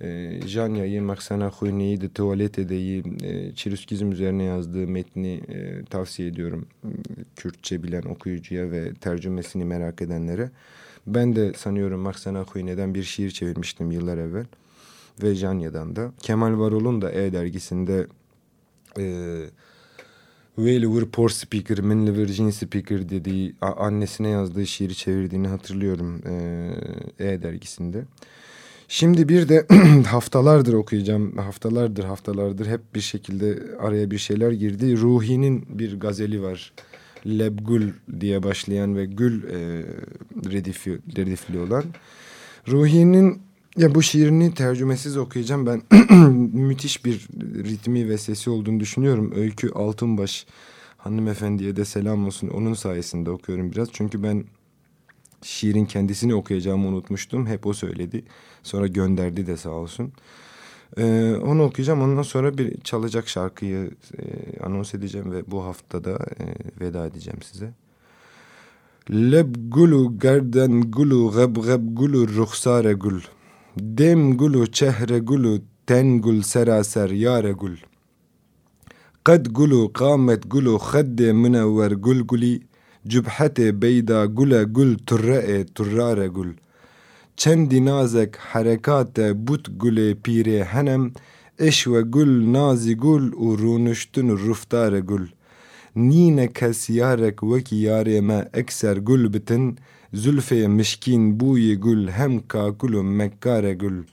E, 0.00 0.40
Janya'yı, 0.46 1.02
Maksana 1.02 1.50
Huyni'yi 1.50 2.00
de 2.00 2.08
Tuvalete'deyi 2.08 3.04
e, 3.22 3.54
Çiruskizm 3.54 4.12
üzerine 4.12 4.42
yazdığı 4.42 4.86
metni 4.86 5.40
e, 5.48 5.84
tavsiye 5.84 6.28
ediyorum. 6.28 6.66
Kürtçe 7.36 7.82
bilen 7.82 8.02
okuyucuya 8.02 8.70
ve 8.70 8.94
tercümesini 8.94 9.64
merak 9.64 10.02
edenlere. 10.02 10.50
Ben 11.06 11.36
de 11.36 11.52
sanıyorum 11.52 12.00
Maksana 12.00 12.42
Huyni'den 12.42 12.94
bir 12.94 13.02
şiir 13.02 13.30
çevirmiştim 13.30 13.90
yıllar 13.90 14.18
evvel. 14.18 14.44
Ve 15.22 15.34
Janya'dan 15.34 15.96
da. 15.96 16.12
Kemal 16.22 16.58
Varol'un 16.58 17.02
da 17.02 17.12
E 17.12 17.32
dergisinde 17.32 18.06
e, 18.98 19.36
Whale 20.56 21.10
Poor 21.10 21.28
Speaker, 21.28 21.80
Minli 21.80 22.16
Virgin 22.16 22.50
Speaker 22.50 23.08
dediği 23.08 23.54
annesine 23.60 24.28
yazdığı 24.28 24.66
şiiri 24.66 24.94
çevirdiğini 24.94 25.48
hatırlıyorum 25.48 26.22
e, 26.26 27.26
e 27.26 27.42
dergisinde. 27.42 28.04
Şimdi 28.88 29.28
bir 29.28 29.48
de 29.48 29.66
haftalardır 30.06 30.74
okuyacağım. 30.74 31.36
Haftalardır 31.36 32.04
haftalardır 32.04 32.66
hep 32.66 32.80
bir 32.94 33.00
şekilde 33.00 33.58
araya 33.78 34.10
bir 34.10 34.18
şeyler 34.18 34.52
girdi. 34.52 34.96
Ruhi'nin 34.96 35.78
bir 35.78 36.00
gazeli 36.00 36.42
var. 36.42 36.72
Lebgül 37.26 37.92
diye 38.20 38.42
başlayan 38.42 38.96
ve 38.96 39.04
gül 39.06 39.44
e, 39.44 39.84
redifi, 40.52 40.98
redifli 41.16 41.58
olan. 41.58 41.84
Ruhi'nin 42.68 43.42
ya 43.80 43.94
bu 43.94 44.02
şiirini 44.02 44.54
tercümesiz 44.54 45.16
okuyacağım. 45.16 45.66
Ben 45.66 45.82
müthiş 46.52 47.04
bir 47.04 47.28
ritmi 47.40 48.08
ve 48.08 48.18
sesi 48.18 48.50
olduğunu 48.50 48.80
düşünüyorum. 48.80 49.32
Öykü 49.36 49.70
Altınbaş 49.70 50.46
hanımefendiye 50.96 51.76
de 51.76 51.84
selam 51.84 52.26
olsun. 52.26 52.48
Onun 52.48 52.74
sayesinde 52.74 53.30
okuyorum 53.30 53.72
biraz. 53.72 53.88
Çünkü 53.92 54.22
ben 54.22 54.44
şiirin 55.42 55.84
kendisini 55.84 56.34
okuyacağımı 56.34 56.88
unutmuştum. 56.88 57.46
Hep 57.46 57.66
o 57.66 57.72
söyledi. 57.72 58.24
Sonra 58.62 58.86
gönderdi 58.86 59.46
de 59.46 59.56
sağ 59.56 59.70
olsun. 59.70 60.12
Ee, 60.96 61.34
onu 61.42 61.62
okuyacağım. 61.62 62.02
Ondan 62.02 62.22
sonra 62.22 62.58
bir 62.58 62.80
çalacak 62.80 63.28
şarkıyı 63.28 63.90
e, 64.18 64.24
anons 64.62 64.94
edeceğim 64.94 65.32
ve 65.32 65.50
bu 65.50 65.64
haftada 65.64 66.10
e, 66.10 66.44
veda 66.80 67.06
edeceğim 67.06 67.42
size. 67.42 67.72
Leb 69.10 69.54
gulu 69.68 70.18
gerden 70.18 70.80
gulu 70.90 71.30
gab 71.30 71.56
gab 71.56 71.82
gulu 71.96 72.28
ruhsare 72.28 72.92
gul. 72.92 73.20
Dem 73.78 74.36
gulu 74.36 74.66
çehre 74.66 75.18
gulu 75.18 75.62
ten 75.86 76.20
gul 76.20 76.42
seraser 76.42 77.10
yare 77.10 77.52
gul. 77.52 77.76
Kad 79.24 79.46
gulu 79.46 79.92
kamet 79.92 80.50
gulu 80.50 80.78
khadde 80.78 81.32
münevver 81.32 81.90
gul 81.90 82.20
guli. 82.20 82.60
Cübhete 83.06 83.82
beyda 83.82 84.26
gule 84.26 84.64
gul 84.64 84.98
turre 85.06 85.66
turrare 85.74 86.26
gul. 86.26 86.48
Çendi 87.36 87.84
nazek 87.84 88.36
harekate 88.36 89.48
but 89.48 89.66
gule 89.80 90.14
pire 90.14 90.64
henem. 90.64 91.12
Eş 91.58 91.86
ve 91.88 92.02
gül 92.02 92.52
nazi 92.52 92.96
gül 92.96 93.32
urunuştun 93.32 94.28
ruftare 94.28 95.00
gül. 95.00 95.28
Nine 95.96 96.52
kes 96.52 96.90
yarek 96.90 97.42
veki 97.42 97.76
yareme 97.76 98.48
ekser 98.54 98.96
gül 98.96 99.32
bitin.'' 99.32 99.78
Zülfü 100.14 100.68
mişkin 100.68 101.40
buyi 101.40 101.80
gül 101.80 102.08
hem 102.08 102.46
ka 102.48 102.68
gülüm 102.68 103.16
mekkare 103.16 103.74
gül. 103.74 104.04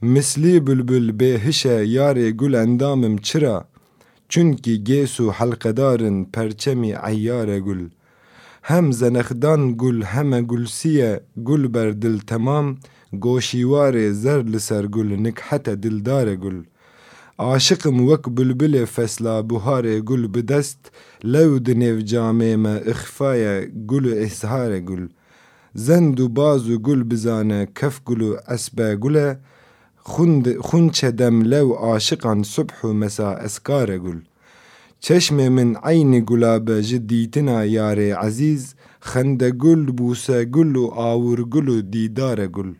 Misli 0.00 0.66
bülbül 0.66 1.20
behişe 1.20 1.68
yare 1.68 2.30
gül 2.30 2.52
endamım 2.52 3.16
çıra. 3.16 3.64
Çünkü 4.28 4.74
gesu 4.74 5.30
halkadarın 5.30 6.24
perçemi 6.24 6.96
ayyare 6.96 7.58
gül. 7.58 7.90
Hem 8.62 8.92
zenekdan 8.92 9.76
gül 9.76 10.02
heme 10.02 10.40
gülsiye 10.40 11.20
gül 11.36 11.74
ber 11.74 12.02
dil 12.02 12.18
tamam. 12.18 12.76
Goşivare 13.12 14.12
zer 14.12 14.52
li 14.52 14.60
ser 14.60 14.84
gül 14.84 15.20
nikhete 15.20 15.82
dildare 15.82 16.34
gül.'' 16.34 16.80
Aşıkım 17.38 18.10
vek 18.10 18.26
bülbüle 18.26 18.86
fesla 18.86 19.50
buhare 19.50 19.98
gül 19.98 20.34
bidest 20.34 20.78
lev 21.24 21.64
dinev 21.64 22.00
cameme 22.04 22.82
ihfaye 22.86 23.70
gülü 23.74 24.24
ishare 24.24 24.80
gül 24.80 25.08
Zendu 25.74 26.36
bazu 26.36 26.82
gül 26.82 27.10
bizane 27.10 27.68
kef 27.74 28.06
gulu 28.06 28.38
esbe 28.48 28.94
gule 28.94 29.38
Hunçedem 30.70 31.50
lev 31.50 31.70
aşıkan 31.70 32.42
subhu 32.42 32.94
mesa 32.94 33.40
eskare 33.44 33.96
gül 33.96 34.20
Çeşmemin 35.00 35.76
ayni 35.82 36.20
gulabe 36.24 36.82
jidditina 36.82 37.64
yare 37.64 38.16
aziz 38.16 38.74
Xende 39.00 39.50
gül 39.50 39.98
buse 39.98 40.44
gülü 40.44 40.86
avur 40.96 41.38
gülü 41.38 41.92
didare 41.92 42.46
gül 42.46 42.74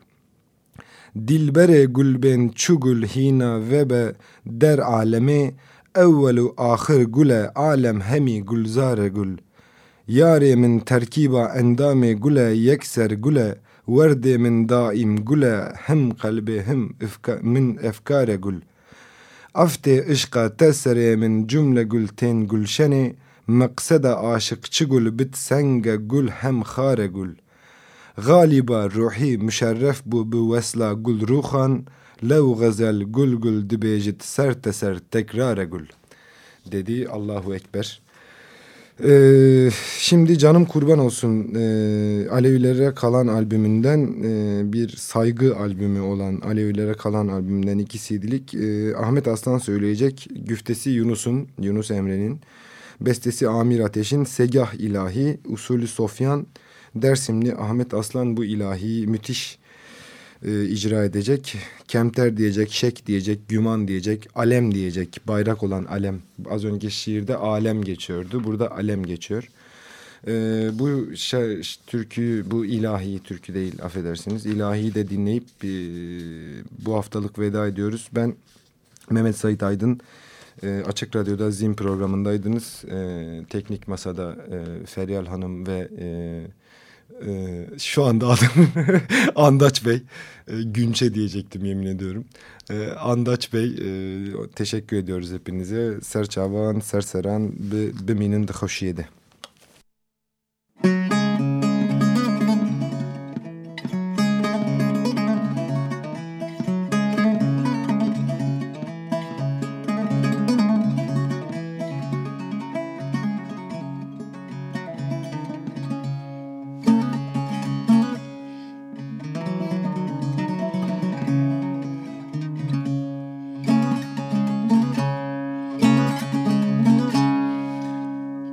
Dilbere 1.16 1.84
gülben 1.84 2.48
çugül 2.48 3.06
hina 3.06 3.70
vebe 3.70 4.12
der 4.46 4.78
aleme 4.78 5.54
evvelu 5.94 6.54
ahir 6.56 7.02
güle 7.02 7.50
alem 7.54 8.00
hemi 8.00 8.44
gülzare 8.44 9.08
gül 9.08 9.36
گل 10.09 10.55
بن 10.55 10.79
چو 10.79 10.99
گل 10.99 10.99
هینا 10.99 10.99
وبه 10.99 10.99
در 10.99 10.99
عالمه 10.99 11.25
اول 11.25 11.29
و 11.29 11.35
آخر 11.35 11.35
گل 11.35 11.35
عالم 11.35 11.35
همی 11.35 11.39
گلزار 11.39 11.45
گل 11.45 11.45
یار 11.47 11.47
من 11.47 11.47
ترکیبا 11.47 11.47
اندام 11.47 12.13
گل 12.13 12.37
یکسر 12.55 13.15
گل 13.15 13.53
ورد 13.87 14.27
من 14.27 14.65
دائم 14.65 15.15
گل 15.15 15.43
هم 15.75 16.13
قلب 16.13 16.49
هم 16.49 16.95
افكار 17.01 17.41
من 17.41 17.79
افکار 17.79 18.37
گل 18.37 18.59
افته 19.55 20.03
عشقا 20.07 20.47
تسره 20.47 21.15
من 21.15 21.47
جمله 21.47 21.83
گلتین 21.83 22.45
گلشنه 22.45 23.13
مقصد 23.47 24.05
عاشق 24.05 24.59
چه 24.59 24.85
گل 24.85 25.09
بت 25.09 25.35
سنگ 25.35 25.95
گل 25.95 26.29
هم 26.29 26.63
خار 26.63 27.07
گل 27.07 27.33
غالبا 28.17 28.85
روحی 28.85 29.37
مشرف 29.37 30.01
بو 30.01 30.23
به 30.23 30.37
وصلا 30.37 30.95
گل 30.95 31.25
روخان 31.25 31.85
لو 32.23 32.53
غزل 32.53 33.03
gül 33.03 33.39
gül 33.39 33.69
dibecit 33.69 34.23
ser 34.23 34.53
teser 34.53 34.99
tekrar 35.11 35.63
gül 35.63 35.87
dedi 36.71 37.07
Allahu 37.09 37.53
Ekber. 37.53 38.01
Ee, 39.04 39.70
şimdi 39.98 40.38
Canım 40.38 40.64
Kurban 40.64 40.98
Olsun 40.98 41.54
e, 41.54 42.28
Alevilere 42.30 42.94
Kalan 42.94 43.26
albümünden 43.26 44.14
e, 44.24 44.72
bir 44.72 44.88
saygı 44.88 45.56
albümü 45.56 46.00
olan 46.00 46.40
Alevilere 46.40 46.94
Kalan 46.94 47.28
albümünden 47.28 47.78
iki 47.78 47.98
CD'lik 47.98 48.54
e, 48.54 48.96
Ahmet 48.96 49.28
Aslan 49.28 49.58
söyleyecek. 49.58 50.28
Güftesi 50.30 50.90
Yunus'un, 50.90 51.48
Yunus 51.62 51.90
Emre'nin, 51.90 52.40
bestesi 53.00 53.48
Amir 53.48 53.80
Ateş'in 53.80 54.24
Segah 54.24 54.74
İlahi, 54.74 55.40
usulü 55.48 55.86
Sofyan, 55.86 56.46
Dersimli 56.94 57.54
Ahmet 57.54 57.94
Aslan 57.94 58.36
bu 58.36 58.44
ilahiyi 58.44 59.06
müthiş 59.06 59.58
e, 60.46 60.64
icra 60.64 61.04
edecek. 61.04 61.56
Kemter 61.88 62.36
diyecek, 62.36 62.72
şek 62.72 63.06
diyecek, 63.06 63.48
güman 63.48 63.88
diyecek, 63.88 64.28
alem 64.34 64.74
diyecek. 64.74 65.20
Bayrak 65.28 65.62
olan 65.62 65.84
alem. 65.84 66.20
Az 66.50 66.64
önce 66.64 66.90
şiirde 66.90 67.36
alem 67.36 67.82
geçiyordu. 67.82 68.44
Burada 68.44 68.70
alem 68.72 69.06
geçiyor. 69.06 69.48
E, 70.26 70.32
bu 70.72 71.14
türkü, 71.86 72.44
bu 72.50 72.66
ilahi 72.66 73.22
türkü 73.22 73.54
değil 73.54 73.82
affedersiniz. 73.82 74.46
İlahiyi 74.46 74.94
de 74.94 75.10
dinleyip 75.10 75.44
e, 75.64 75.68
bu 76.86 76.94
haftalık 76.94 77.38
veda 77.38 77.66
ediyoruz. 77.66 78.08
Ben 78.12 78.34
Mehmet 79.10 79.36
Sait 79.36 79.62
Aydın. 79.62 80.00
E, 80.62 80.82
Açık 80.86 81.16
Radyo'da 81.16 81.50
Zim 81.50 81.76
programındaydınız. 81.76 82.84
E, 82.84 83.40
teknik 83.50 83.88
Masa'da 83.88 84.36
e, 84.50 84.86
Feryal 84.86 85.26
Hanım 85.26 85.66
ve... 85.66 85.88
E, 85.98 86.06
ee, 87.26 87.66
şu 87.78 88.04
anda 88.04 88.28
adım 88.28 88.68
Andaç 89.36 89.86
Bey. 89.86 90.02
Ee, 90.48 90.62
Günçe 90.62 91.14
diyecektim 91.14 91.64
yemin 91.64 91.86
ediyorum. 91.86 92.24
Ee, 92.70 92.88
Andaç 92.88 93.52
Bey 93.52 93.66
e, 93.66 94.46
teşekkür 94.54 94.96
ediyoruz 94.96 95.32
hepinize. 95.32 96.00
Serçavan, 96.02 96.80
serseran, 96.80 97.52
biminin 98.08 98.48
de 98.48 98.52
hoşiyede. 98.52 99.06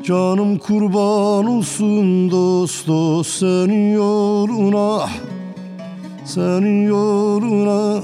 Canım 0.07 0.57
kurban 0.57 1.45
olsun 1.45 2.31
dost 2.31 2.87
dost 2.87 3.31
senin 3.31 3.93
yoluna 3.93 5.09
Senin 6.25 6.87
yoluna. 6.87 8.01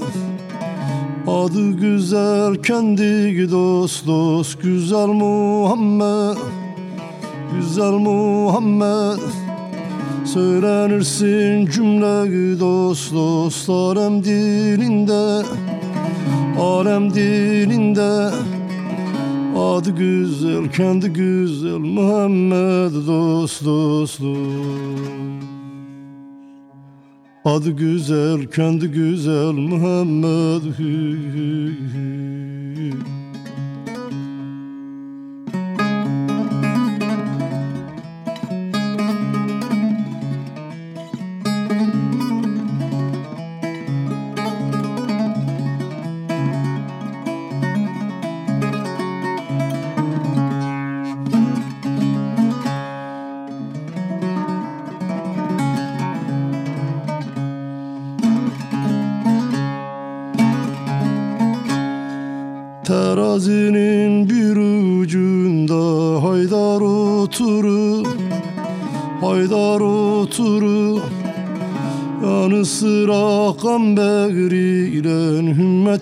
Adı 1.26 1.70
güzel 1.70 2.54
kendi 2.62 3.50
dost 3.50 4.06
dost 4.06 4.62
Güzel 4.62 5.06
Muhammed 5.06 6.36
Güzel 7.56 7.92
Muhammed. 7.92 9.18
Söylenirsin 10.24 11.66
cümle 11.66 12.60
dost 12.60 13.14
dost 13.14 13.70
Alem 13.70 14.24
dilinde 14.24 15.46
Alem 16.60 17.14
dilinde 17.14 18.30
Adı 19.56 19.90
güzel, 19.90 20.72
kendi 20.72 21.08
güzel 21.08 21.78
Muhammed 21.78 23.06
dost 23.06 23.64
dost 23.64 24.20
dost 24.22 24.44
Adı 27.44 27.70
güzel, 27.70 28.46
kendi 28.46 28.86
güzel 28.88 29.52
Muhammed 29.52 30.62
hü, 30.78 31.18
hü, 31.32 31.76
hü. 31.94 32.23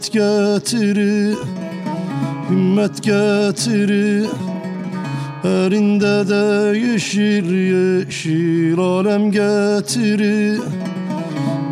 Hümmet 0.03 0.13
getirir 0.13 1.37
Hümmet 2.51 3.03
getirir. 3.03 4.29
Elinde 5.45 6.29
de 6.29 6.79
yeşil 6.79 7.51
yeşil 7.55 8.79
alem 8.79 9.31
getiri 9.31 10.59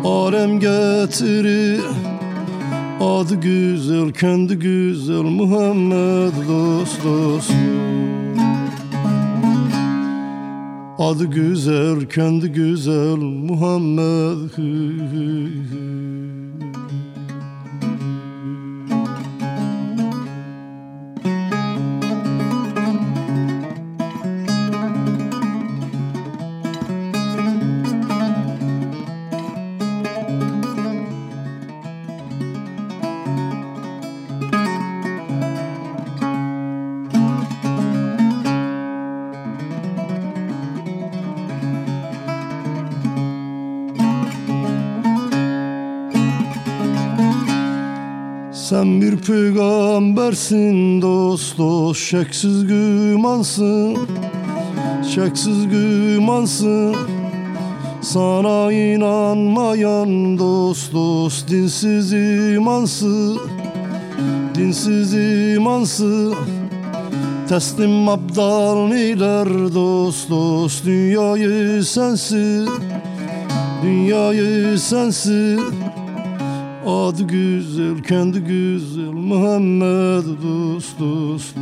Alem 0.03 0.59
getiri 0.59 1.79
Adı 3.01 3.35
güzel 3.35 4.11
kendi 4.11 4.55
güzel 4.55 5.21
Muhammed 5.21 6.33
dost 6.47 7.03
dost. 7.03 7.51
Adı 10.99 11.25
güzel 11.25 12.09
kendi 12.09 12.51
güzel 12.51 13.17
Muhammed 13.17 14.51
Sen 48.71 49.01
bir 49.01 49.17
peygambersin 49.17 51.01
dost 51.01 51.57
dost 51.57 51.99
Şeksiz 51.99 52.67
gümansın 52.67 53.97
Şeksiz 55.15 55.69
gümansın. 55.69 56.95
Sana 58.01 58.73
inanmayan 58.73 60.39
dost 60.39 60.93
dost 60.93 61.49
Dinsiz 61.49 62.13
imansız 62.13 63.37
Dinsiz 64.55 65.13
imansız 65.13 66.33
Teslim 67.49 68.09
abdal 68.09 68.87
neyler 68.87 69.73
dost 69.73 70.29
dost 70.29 70.85
Dünyayı 70.85 71.83
sensiz 71.83 72.67
Dünyayı 73.83 74.79
sensiz 74.79 75.59
Adı 76.85 77.23
güzel, 77.23 78.03
kendi 78.03 78.39
güzel 78.39 79.11
Muhammed 79.11 80.25
dost 80.43 80.99
dost 80.99 81.55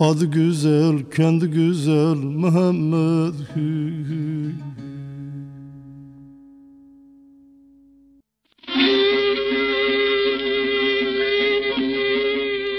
Adı 0.00 0.26
güzel, 0.26 1.10
kendi 1.16 1.46
güzel 1.46 2.14
Muhammed 2.14 3.34
hü 3.54 4.04
hü. 4.08 4.54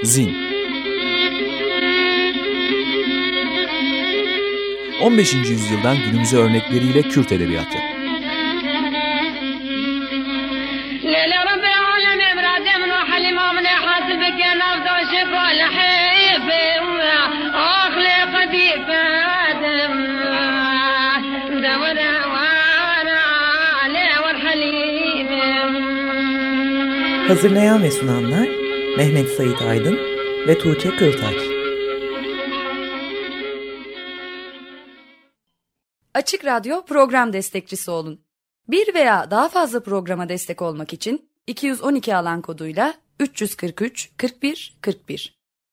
Zin 0.03 0.29
15. 5.01 5.33
yüzyıldan 5.33 5.97
günümüze 6.05 6.37
örnekleriyle 6.37 7.01
Kürt 7.01 7.31
Edebiyatı 7.31 7.94
نفض 15.14 15.14
وشكوى 15.14 15.50
الحيب 15.52 16.50
اخلي 17.54 18.18
قديم 18.34 18.90
ادم 19.48 19.94
دور 21.62 21.98
وانا 22.32 23.20
علي 23.82 24.08
والحليب 24.24 25.30
Hazırlayan 27.28 27.82
ve 27.82 27.90
sunanlar 27.90 28.48
Mehmet 28.96 29.28
Sait 29.28 29.62
Aydın 29.62 29.98
ve 30.46 30.58
Tuğçe 30.58 30.96
Kırtaç. 30.96 31.36
Açık 36.14 36.44
Radyo 36.44 36.84
program 36.84 37.32
destekçisi 37.32 37.90
olun. 37.90 38.20
Bir 38.68 38.94
veya 38.94 39.30
daha 39.30 39.48
fazla 39.48 39.82
programa 39.82 40.28
destek 40.28 40.62
olmak 40.62 40.92
için 40.92 41.30
212 41.46 42.16
alan 42.16 42.42
koduyla 42.42 42.94
343 43.17 44.11
41 44.17 44.77
41 44.81 45.34